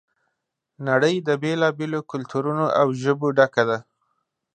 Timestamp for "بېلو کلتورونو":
1.77-2.65